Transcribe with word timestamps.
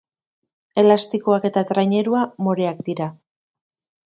Elastikoak 0.83 1.45
eta 1.49 1.63
trainerua 1.73 2.25
moreak 2.49 2.81
dira. 2.89 3.11